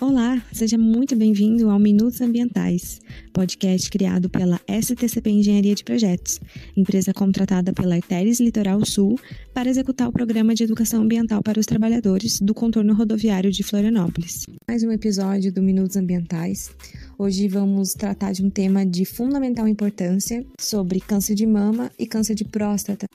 Olá, 0.00 0.42
seja 0.50 0.78
muito 0.78 1.14
bem-vindo 1.14 1.68
ao 1.68 1.78
Minutos 1.78 2.22
Ambientais, 2.22 3.02
podcast 3.34 3.90
criado 3.90 4.30
pela 4.30 4.58
STCP 4.66 5.28
Engenharia 5.28 5.74
de 5.74 5.84
Projetos, 5.84 6.40
empresa 6.74 7.12
contratada 7.12 7.70
pela 7.74 7.96
Artéries 7.96 8.40
Litoral 8.40 8.82
Sul 8.86 9.20
para 9.52 9.68
executar 9.68 10.08
o 10.08 10.12
programa 10.12 10.54
de 10.54 10.64
educação 10.64 11.02
ambiental 11.02 11.42
para 11.42 11.60
os 11.60 11.66
trabalhadores 11.66 12.40
do 12.40 12.54
contorno 12.54 12.94
rodoviário 12.94 13.52
de 13.52 13.62
Florianópolis. 13.62 14.46
Mais 14.66 14.82
um 14.82 14.90
episódio 14.90 15.52
do 15.52 15.60
Minutos 15.60 15.98
Ambientais. 15.98 16.70
Hoje 17.18 17.46
vamos 17.46 17.92
tratar 17.92 18.32
de 18.32 18.42
um 18.42 18.48
tema 18.48 18.86
de 18.86 19.04
fundamental 19.04 19.68
importância 19.68 20.42
sobre 20.58 21.00
câncer 21.00 21.34
de 21.34 21.46
mama 21.46 21.92
e 21.98 22.06
câncer 22.06 22.34
de 22.34 22.46
próstata. 22.46 23.06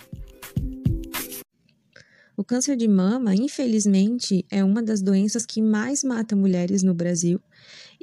O 2.37 2.43
câncer 2.43 2.75
de 2.75 2.87
mama, 2.87 3.33
infelizmente, 3.33 4.45
é 4.51 4.61
uma 4.63 4.83
das 4.83 5.01
doenças 5.01 5.45
que 5.45 5.61
mais 5.61 6.03
mata 6.03 6.35
mulheres 6.35 6.83
no 6.83 6.93
Brasil 6.93 7.39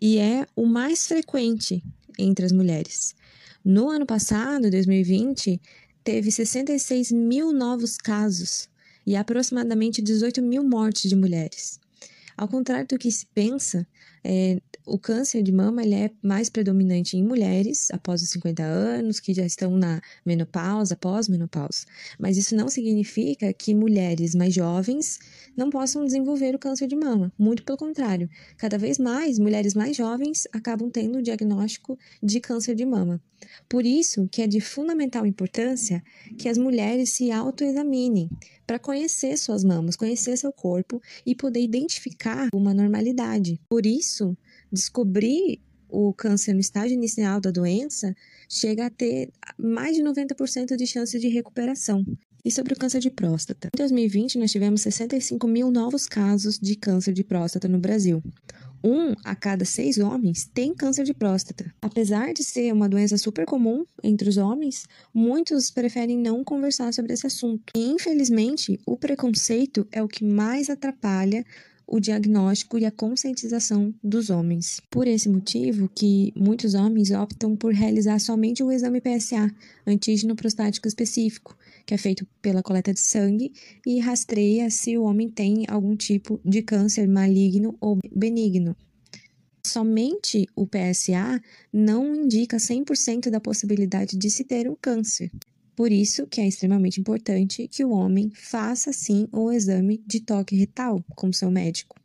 e 0.01 0.19
é 0.19 0.47
o 0.57 0.65
mais 0.65 1.07
frequente 1.07 1.85
entre 2.19 2.47
as 2.47 2.53
mulheres. 2.53 3.15
No 3.63 3.91
ano 3.91 4.07
passado, 4.07 4.71
2020, 4.71 5.61
teve 6.03 6.33
66 6.33 7.13
mil 7.13 7.53
novos 7.53 7.99
casos 7.99 8.71
e 9.07 9.15
aproximadamente 9.15 10.01
18 10.01 10.41
mil 10.41 10.65
mortes 10.65 11.11
de 11.11 11.17
mulheres. 11.17 11.79
Ao 12.35 12.49
contrário 12.49 12.89
do 12.89 12.99
que 12.99 13.13
se 13.13 13.27
pensa, 13.27 13.87
é, 14.25 14.61
o 14.85 14.99
câncer 14.99 15.43
de 15.43 15.53
mama 15.53 15.83
ele 15.83 15.95
é 15.95 16.11
mais 16.23 16.49
predominante 16.49 17.17
em 17.17 17.23
mulheres 17.23 17.91
após 17.91 18.23
os 18.23 18.31
50 18.31 18.63
anos, 18.63 19.21
que 19.21 19.33
já 19.33 19.45
estão 19.45 19.77
na 19.77 20.01
menopausa, 20.25 20.97
pós-menopausa. 20.97 21.85
Mas 22.19 22.37
isso 22.37 22.55
não 22.57 22.69
significa 22.69 23.53
que 23.53 23.75
mulheres 23.75 24.35
mais 24.35 24.53
jovens 24.55 25.19
não 25.57 25.71
possam 25.71 26.05
desenvolver 26.05 26.55
o 26.55 26.59
câncer 26.59 26.87
de 26.87 26.97
mama. 26.97 27.33
Muito 27.39 27.63
pelo 27.63 27.79
contrário. 27.79 28.29
Cada 28.57 28.79
vez 28.79 28.99
mais, 28.99 29.39
mulheres 29.39 29.75
mais 29.75 29.97
jovens 29.97 30.47
acabam 30.53 30.91
tendo 30.91 31.19
o 31.19 31.23
diagnóstico 31.23 31.99
de 32.23 32.41
câncer 32.41 32.75
de 32.75 32.85
mama. 32.85 33.21
Por 33.69 33.85
isso 33.85 34.29
que 34.31 34.43
é 34.43 34.47
de 34.47 34.61
fundamental 34.61 35.27
importância 35.27 36.03
que 36.39 36.49
as 36.49 36.59
mulheres 36.59 37.11
se 37.11 37.31
autoexaminem 37.31 38.31
para 38.67 38.79
conhecer 38.79 39.37
suas 39.37 39.65
mamas, 39.65 39.97
conhecer 39.97 40.37
seu 40.37 40.53
corpo 40.53 41.01
e 41.27 41.35
poder 41.35 41.61
identificar 41.61 42.49
uma 42.55 42.73
normalidade. 42.73 43.61
Por 43.69 43.85
isso, 43.85 44.37
descobrir 44.73 45.61
o 45.89 46.13
câncer 46.15 46.55
no 46.55 46.61
estágio 46.61 46.95
inicial 46.95 47.41
da 47.41 47.51
doença 47.51 48.17
chega 48.49 48.87
a 48.87 48.91
ter 48.91 49.31
mais 49.59 49.95
de 49.95 50.03
90% 50.03 50.75
de 50.75 50.87
chance 50.87 51.19
de 51.19 51.29
recuperação. 51.29 52.05
E 52.45 52.51
sobre 52.51 52.73
o 52.73 52.77
câncer 52.77 52.99
de 52.99 53.09
próstata? 53.09 53.69
Em 53.73 53.79
2020, 53.79 54.37
nós 54.39 54.51
tivemos 54.51 54.81
65 54.81 55.47
mil 55.47 55.71
novos 55.71 56.07
casos 56.09 56.59
de 56.59 56.75
câncer 56.75 57.13
de 57.13 57.23
próstata 57.23 57.69
no 57.69 57.79
Brasil. 57.79 58.21
Um 58.83 59.13
a 59.23 59.37
cada 59.37 59.65
seis 59.65 59.99
homens 59.99 60.45
tem 60.53 60.75
câncer 60.75 61.05
de 61.05 61.15
próstata. 61.15 61.73
Apesar 61.81 62.33
de 62.33 62.43
ser 62.43 62.73
uma 62.73 62.89
doença 62.89 63.17
super 63.17 63.47
comum 63.47 63.85
entre 64.03 64.29
os 64.29 64.39
homens, 64.39 64.87
muitos 65.15 65.71
preferem 65.71 66.19
não 66.19 66.43
conversar 66.43 66.93
sobre 66.93 67.13
esse 67.13 67.25
assunto. 67.25 67.73
E, 67.77 67.81
infelizmente, 67.81 68.81
o 68.85 68.97
preconceito 68.97 69.87
é 69.93 70.03
o 70.03 70.09
que 70.09 70.25
mais 70.25 70.69
atrapalha 70.69 71.45
o 71.93 72.01
diagnóstico 72.01 72.79
e 72.79 72.87
a 72.87 72.91
conscientização 72.91 73.95
dos 74.03 74.31
homens. 74.31 74.81
Por 74.89 75.07
esse 75.07 75.29
motivo 75.29 75.91
que 75.95 76.33
muitos 76.35 76.73
homens 76.73 77.11
optam 77.11 77.55
por 77.55 77.75
realizar 77.75 78.19
somente 78.19 78.63
o 78.63 78.73
exame 78.73 78.99
PSA, 78.99 79.55
antígeno 79.87 80.35
prostático 80.35 80.89
específico, 80.89 81.55
que 81.85 81.93
é 81.93 81.99
feito 81.99 82.27
pela 82.41 82.63
coleta 82.63 82.95
de 82.95 83.01
sangue 83.01 83.53
e 83.87 84.01
rastreia 84.01 84.71
se 84.71 84.97
o 84.97 85.03
homem 85.03 85.29
tem 85.29 85.67
algum 85.69 85.95
tipo 85.95 86.41
de 86.43 86.63
câncer 86.63 87.07
maligno 87.07 87.77
ou 87.79 87.99
benigno. 88.11 88.75
Somente 89.63 90.49
o 90.57 90.67
PSA 90.67 91.43
não 91.71 92.15
indica 92.15 92.57
100% 92.57 93.29
da 93.29 93.39
possibilidade 93.39 94.17
de 94.17 94.31
se 94.31 94.45
ter 94.45 94.67
um 94.67 94.75
câncer. 94.75 95.31
Por 95.75 95.91
isso 95.91 96.27
que 96.27 96.41
é 96.41 96.47
extremamente 96.47 97.01
importante 97.01 97.69
que 97.69 97.85
o 97.85 97.91
homem 97.91 98.31
faça 98.35 98.93
sim 98.93 99.27
o 99.33 99.51
exame 99.51 100.03
de 100.07 100.21
toque 100.21 100.55
retal 100.55 101.03
com 101.17 101.33
seu 101.33 101.51
médico. 101.51 101.97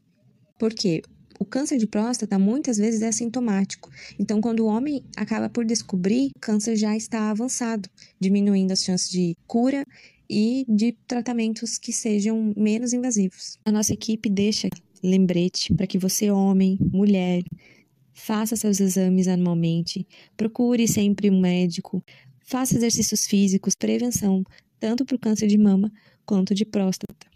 Porque 0.57 1.01
o 1.39 1.45
câncer 1.45 1.77
de 1.77 1.85
próstata 1.85 2.39
muitas 2.39 2.77
vezes 2.77 3.01
é 3.01 3.11
sintomático. 3.11 3.91
Então, 4.17 4.41
quando 4.41 4.61
o 4.61 4.65
homem 4.65 5.03
acaba 5.15 5.49
por 5.49 5.65
descobrir, 5.65 6.31
o 6.35 6.39
câncer 6.39 6.75
já 6.75 6.95
está 6.95 7.29
avançado, 7.29 7.89
diminuindo 8.19 8.71
as 8.71 8.83
chances 8.83 9.09
de 9.09 9.35
cura 9.45 9.85
e 10.29 10.65
de 10.67 10.93
tratamentos 11.07 11.77
que 11.77 11.93
sejam 11.93 12.53
menos 12.57 12.93
invasivos. 12.93 13.57
A 13.65 13.71
nossa 13.71 13.93
equipe 13.93 14.29
deixa 14.29 14.67
lembrete 15.03 15.73
para 15.73 15.87
que 15.87 15.97
você, 15.97 16.31
homem, 16.31 16.77
mulher, 16.81 17.43
faça 18.13 18.55
seus 18.55 18.79
exames 18.79 19.27
anualmente, 19.27 20.07
procure 20.35 20.87
sempre 20.87 21.29
um 21.29 21.39
médico, 21.39 22.03
Faça 22.49 22.77
exercícios 22.77 23.27
físicos, 23.27 23.75
prevenção, 23.75 24.41
tanto 24.79 25.03
para 25.03 25.17
o 25.17 25.19
câncer 25.19 25.47
de 25.47 25.57
mama 25.57 25.91
quanto 26.25 26.55
de 26.55 26.63
próstata. 26.63 27.27